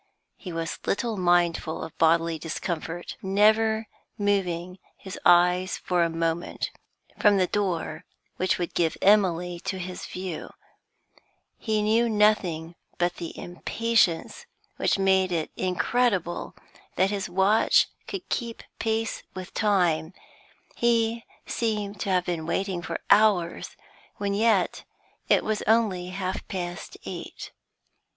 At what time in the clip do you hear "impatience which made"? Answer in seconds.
13.37-15.31